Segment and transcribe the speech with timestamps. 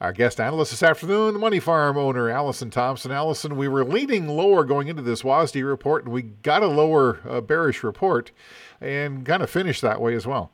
[0.00, 3.12] Our guest analyst this afternoon, Money Farm owner Allison Thompson.
[3.12, 7.20] Allison, we were leaning lower going into this WASDE report, and we got a lower
[7.28, 8.30] uh, bearish report
[8.80, 10.52] and kind of finished that way as well.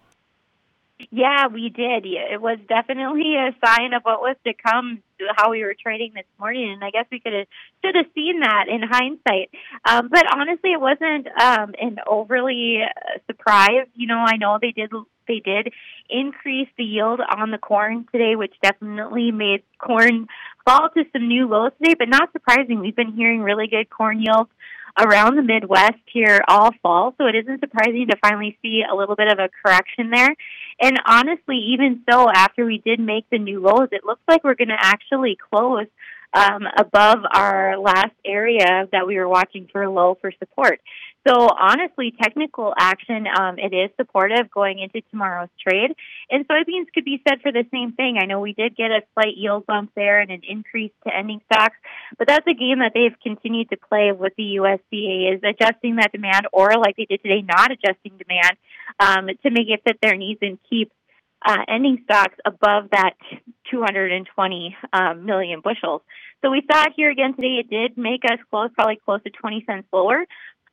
[1.13, 2.07] Yeah, we did.
[2.07, 5.01] It was definitely a sign of what was to come,
[5.37, 7.47] how we were trading this morning, and I guess we could have
[7.85, 9.51] should have seen that in hindsight.
[9.85, 13.87] Um, but honestly, it wasn't um, an overly uh, surprise.
[13.95, 14.91] You know, I know they did
[15.27, 15.73] they did
[16.09, 20.27] increase the yield on the corn today, which definitely made corn
[20.65, 22.81] fall to some new lows today, but not surprising.
[22.81, 24.51] We've been hearing really good corn yields
[24.99, 29.15] around the Midwest here all fall, so it isn't surprising to finally see a little
[29.15, 30.35] bit of a correction there.
[30.81, 34.55] And honestly, even so, after we did make the new lows, it looks like we're
[34.55, 35.87] going to actually close
[36.33, 40.81] um, above our last area that we were watching for a low for support.
[41.27, 45.91] So honestly, technical action, um, it is supportive going into tomorrow's trade.
[46.31, 48.19] And soybeans could be said for the same thing.
[48.21, 51.41] I know we did get a slight yield bump there and an increase to ending
[51.53, 51.77] stocks,
[52.17, 56.13] but that's a game that they've continued to play with the USDA is adjusting that
[56.13, 58.57] demand or like they did today, not adjusting demand
[59.01, 60.93] um, to make it fit their needs and keep
[61.45, 63.15] uh, ending stocks above that
[63.71, 66.03] 220 um, million bushels.
[66.43, 67.61] So we saw it here again today.
[67.61, 70.25] It did make us close, probably close to 20 cents lower,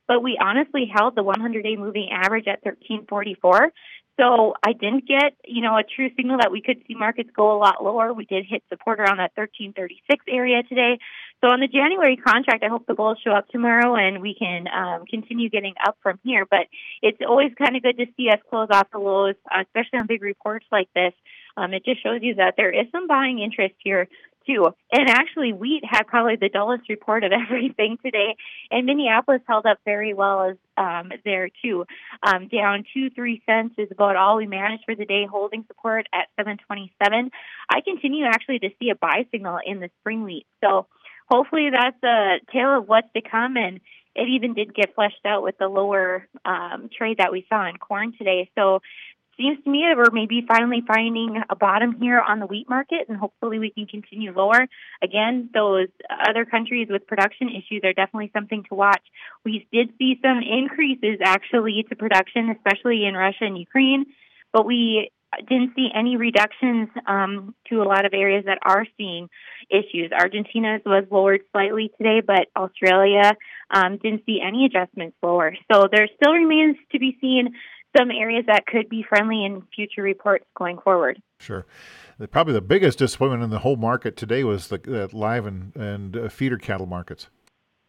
[0.08, 3.72] but we honestly held the 100 day moving average at 1344.
[4.20, 7.52] So I didn't get, you know, a true signal that we could see markets go
[7.52, 8.14] a lot lower.
[8.14, 11.00] We did hit support around that 1336 area today.
[11.42, 14.68] So on the January contract, I hope the bulls show up tomorrow and we can
[14.68, 16.46] um, continue getting up from here.
[16.46, 16.68] But
[17.02, 20.22] it's always kind of good to see us close off the lows, especially on big
[20.22, 21.14] reports like this.
[21.58, 24.08] Um, it just shows you that there is some buying interest here
[24.46, 24.70] too.
[24.92, 28.36] And actually, wheat had probably the dullest report of everything today,
[28.72, 31.86] and Minneapolis held up very well as um, there too.
[32.22, 36.08] Um, down two three cents is about all we managed for the day, holding support
[36.14, 37.32] at 727.
[37.70, 40.88] I continue actually to see a buy signal in the spring wheat, so
[41.30, 43.80] hopefully that's a tale of what's to come and.
[44.16, 47.78] It even did get fleshed out with the lower um, trade that we saw in
[47.78, 48.48] corn today.
[48.54, 48.80] So
[49.38, 53.10] seems to me that we're maybe finally finding a bottom here on the wheat market,
[53.10, 54.68] and hopefully we can continue lower.
[55.02, 55.88] Again, those
[56.28, 59.04] other countries with production issues are definitely something to watch.
[59.44, 64.06] We did see some increases actually to production, especially in Russia and Ukraine,
[64.52, 65.10] but we
[65.48, 69.30] didn't see any reductions um, to a lot of areas that are seeing
[69.70, 70.12] issues.
[70.12, 73.34] Argentina's was lowered slightly today, but Australia
[73.72, 75.56] um, didn't see any adjustments lower.
[75.72, 77.56] So there still remains to be seen
[77.98, 81.22] some areas that could be friendly in future reports going forward.
[81.40, 81.66] Sure.
[82.32, 86.30] Probably the biggest disappointment in the whole market today was the, live and, and uh,
[86.30, 87.28] feeder cattle markets.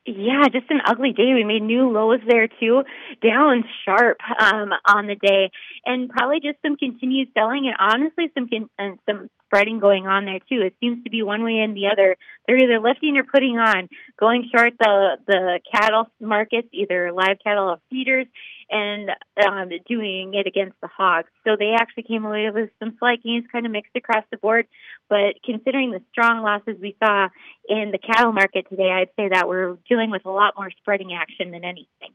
[0.07, 1.33] Yeah, just an ugly day.
[1.33, 2.83] We made new lows there too,
[3.23, 5.51] down sharp um, on the day,
[5.87, 10.27] and probably just some continued selling and honestly some con- and some spreading going on
[10.27, 10.61] there too.
[10.61, 12.17] It seems to be one way and the other.
[12.47, 13.89] They're either lifting or putting on,
[14.21, 18.27] going short the the cattle markets, either live cattle or feeders,
[18.71, 19.11] and
[19.47, 21.29] um, doing it against the hogs.
[21.45, 24.67] So they actually came away with some slight gains, kind of mixed across the board.
[25.09, 27.29] But considering the strong losses we saw
[27.69, 31.13] in the cattle market today, I'd say that we're dealing with a lot more spreading
[31.13, 32.13] action than anything.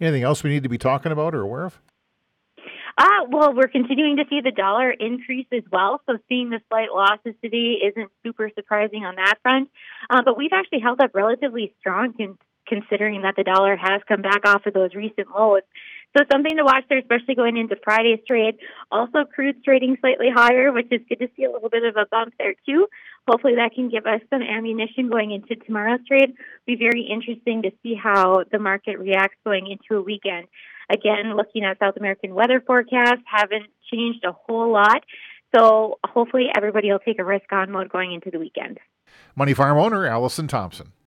[0.00, 1.80] Anything else we need to be talking about or aware of?
[2.98, 6.00] Uh, well, we're continuing to see the dollar increase as well.
[6.06, 9.68] So seeing the slight losses today isn't super surprising on that front.
[10.08, 12.14] Uh, but we've actually held up relatively strong
[12.66, 15.62] considering that the dollar has come back off of those recent lows.
[16.16, 18.56] So something to watch there, especially going into Friday's trade.
[18.90, 22.06] Also, crude's trading slightly higher, which is good to see a little bit of a
[22.10, 22.86] bump there too.
[23.28, 26.32] Hopefully, that can give us some ammunition going into tomorrow's trade.
[26.66, 30.46] Be very interesting to see how the market reacts going into a weekend.
[30.88, 35.02] Again, looking at South American weather forecasts, haven't changed a whole lot.
[35.54, 38.78] So hopefully, everybody will take a risk on mode going into the weekend.
[39.34, 40.92] Money Farm owner Allison Thompson.